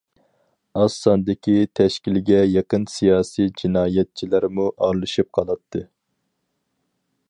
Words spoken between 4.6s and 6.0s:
ئارىلىشىپ قالاتتى.